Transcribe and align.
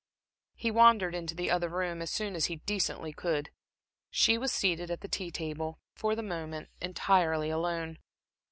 He 0.55 0.71
wandered 0.71 1.13
into 1.13 1.35
the 1.35 1.51
other 1.51 1.69
room 1.69 2.01
as 2.01 2.09
soon 2.09 2.33
as 2.35 2.45
he 2.45 2.55
decently 2.55 3.13
could. 3.13 3.51
She 4.09 4.35
was 4.35 4.51
seated 4.51 4.89
at 4.89 5.01
the 5.01 5.07
tea 5.07 5.29
table, 5.29 5.77
for 5.93 6.15
the 6.15 6.23
moment, 6.23 6.69
entirely 6.81 7.51
alone. 7.51 7.99